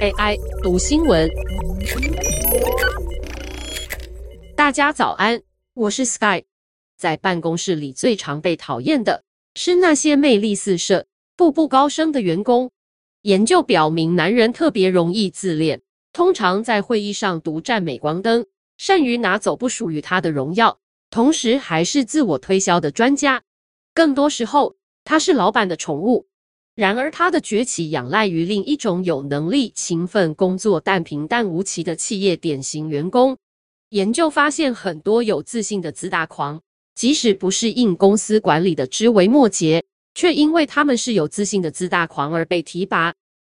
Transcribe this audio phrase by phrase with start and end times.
[0.00, 1.28] AI 读新闻，
[4.56, 5.42] 大家早安，
[5.74, 6.44] 我是 Sky。
[6.96, 9.24] 在办公室里最常被讨厌的
[9.54, 11.06] 是那些魅力四射、
[11.36, 12.70] 步步高升的员工。
[13.22, 15.82] 研究表明，男人特别容易自恋，
[16.12, 18.46] 通常在会议上独占镁光灯，
[18.76, 20.78] 善于拿走不属于他的荣耀，
[21.10, 23.42] 同时还是自我推销的专家。
[23.94, 26.26] 更多时候，他是老板的宠物。
[26.74, 33.38] 然而，他的崛起仰赖于另一种有能力、勤奋工作但平淡无奇的企业典型员工。
[33.90, 36.60] 研究发现，很多有自信的自大狂，
[36.96, 39.84] 即使不是应公司管理的枝微末节，
[40.16, 43.14] 却因为他们是有自信的自大狂而被提拔。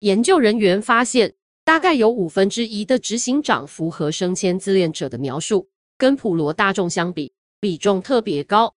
[0.00, 1.32] 研究人员发现，
[1.64, 8.74] 大概有五分之一的执行长符合升迁自恋者的描述，跟普罗大众相比，比重特别高。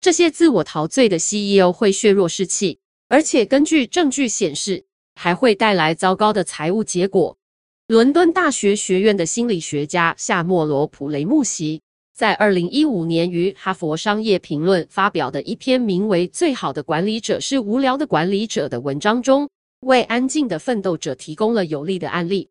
[0.00, 2.78] 这些自我陶醉的 CEO 会削弱士气。
[3.12, 7.36] 而且根据证据显示，还会带来糟糕的财务结果。
[7.88, 11.82] 伦敦大学学院的心理学家夏莫罗普雷穆西
[12.14, 19.46] 在二零一五年于《哈佛商业评论》发表的一篇名为《最好的管理者是无聊的管理者》的文章中，
[19.80, 22.48] 为安静的奋斗者提供了有力的案例。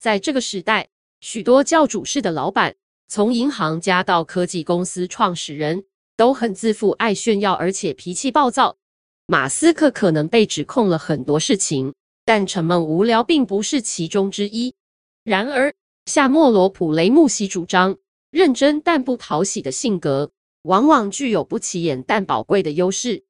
[0.00, 0.88] 在这个时代，
[1.20, 2.74] 许多教主式的老板，
[3.06, 5.84] 从银行家到科技公司创始人，
[6.16, 8.78] 都很自负、爱炫耀，而且脾气暴躁。
[9.30, 14.74] 马斯克可能被指控了很多事情，但沉闷无聊并不是其中之一。
[15.22, 15.72] 然而，
[16.06, 17.96] 夏莫罗普雷穆西主张，
[18.32, 23.22] 认真但不讨喜的性格往往具有不起眼但宝贵的优势。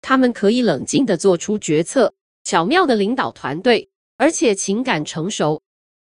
[0.00, 2.14] 他们可以冷静地做出决策，
[2.44, 5.60] 巧妙地领导团队，而且情感成熟。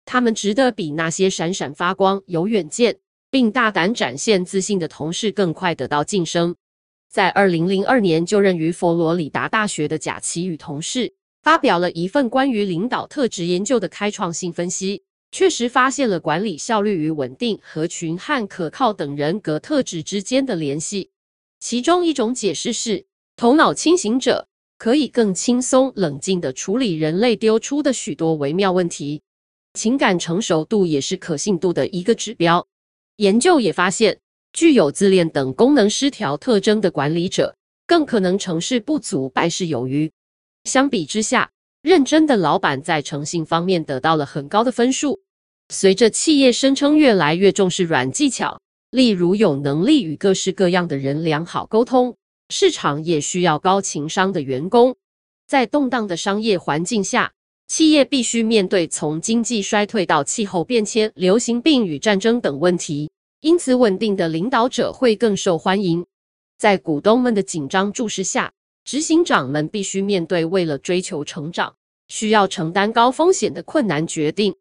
[0.07, 6.57] 他们值得比那些闪闪发光、有远见并大胆展现自信的同事更快得到晋升。
[7.13, 21.11] 在二零零二年就任于佛罗里达大学的贾奇与同事发表了一份关于领导特质研究的开创性分析，确实发现了管理效率与稳定、合群和可靠等人格特质之间的联系。
[21.61, 23.05] 其中一种解释是，
[23.37, 29.21] 头脑清醒者可以更轻松冷静地处理人类丢出的许多微妙问题。
[29.75, 32.67] 情感成熟度也是可信度的一个指标。
[33.17, 34.19] 研究也发现，
[34.53, 40.13] 具有自恋等功能失调特征的管理者，更可能成事不足败事有余。
[40.65, 45.21] 相比之下，认真的老板在诚信方面得到了很高的分数。
[45.71, 52.15] 随着企业声称越来越重视软技巧，例如有能力与各式各样的人良好沟通，
[52.51, 54.95] 市场也需要高情商的员工。
[55.47, 57.33] 在动荡的商业环境下，
[57.69, 63.11] 企业必须面对从经济衰退到气候变迁、流行病与战争等问题。
[63.43, 66.07] 因此，稳定的领导者会更受欢迎。
[66.59, 68.53] 在股东们的紧张注视下，
[68.85, 71.75] 执行长们必须面对为了追求成长，
[72.07, 74.55] 需要承担高风险的困难决定。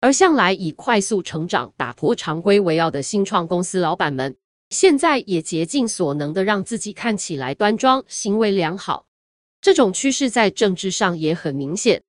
[0.00, 4.36] 而向来以快速成长、打破常规为傲的新创公司老板们，
[4.68, 9.06] 现在也竭尽所能地让自己看起来端庄、行为良好。
[9.62, 12.02] 这种趋势在政治上也很明显。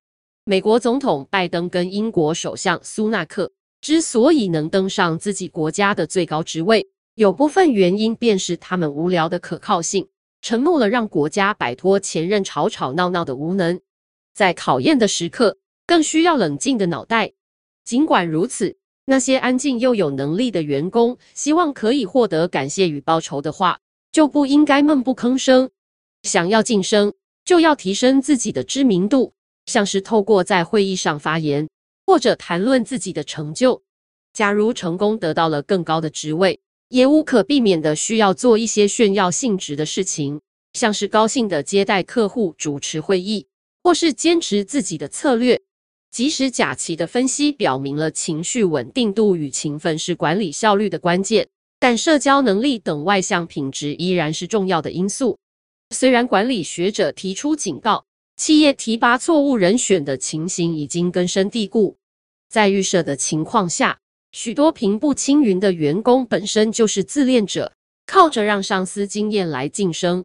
[0.43, 3.53] 美国总统拜登跟英国首相苏纳克。
[3.79, 10.07] 之所以能登上自己国家的最高职位，有部分原因便是他们无聊的可靠性，
[10.41, 13.79] 沉默了让国家摆脱前任吵吵闹闹的无能。
[14.33, 17.33] 在考验的时刻，更需要冷静的脑袋。
[17.83, 23.79] 尽管如此，那些安静又有能力的员工，希望可以获得感谢与报酬的话，
[24.11, 25.69] 就不应该闷不吭声。
[26.23, 27.13] 想要晋升，
[27.45, 29.33] 就要提升自己的知名度，
[29.65, 31.67] 像是透过在会议上发言。
[32.07, 33.83] 或者谈论自己的成就。
[34.31, 40.39] 假如成功得到了更高的职位，也无可避免的需要做一些炫耀性质的事情，
[40.71, 43.47] 像是高兴的接待客户、主持会议，
[43.83, 45.61] 或是坚持自己的策略。
[46.09, 55.37] 即使贾奇的分析表明了情绪稳定度与勤奋是管理效率的关键，但社交能力等外向品质依然是重要的因素。
[55.89, 58.05] 虽然管理学者提出警告。
[58.39, 61.96] 企业提拔错误人选的情形已经根深蒂固，
[62.49, 63.99] 在预设的情况下，
[64.31, 67.73] 许多平步青云的员工本身就是自恋者，
[68.05, 70.23] 靠着让上司惊艳来晋升；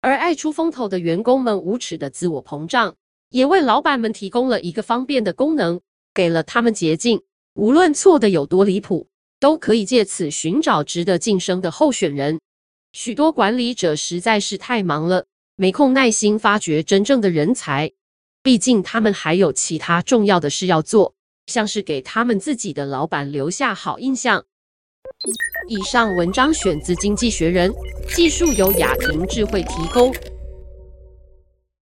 [0.00, 2.94] 而爱出风头的员工们无耻的自我膨胀，
[3.30, 5.80] 也为老板们提供了一个方便的功能，
[6.12, 7.22] 给了他们捷径，
[7.54, 9.08] 无论错的有多离谱，
[9.40, 12.40] 都可以借此寻找值得晋升的候选人。
[12.92, 15.24] 许多管理者实在是太忙了。
[15.54, 17.92] 没空耐心发掘真正的人才，
[18.42, 21.14] 毕竟他们还有其他重要的事要做，
[21.46, 24.44] 像是给他们自己的老板留下好印象。
[25.68, 27.70] 以上文章选自《经济学人》，
[28.14, 30.12] 技术由雅婷智慧提供。